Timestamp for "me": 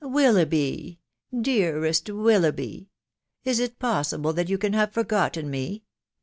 5.51-5.83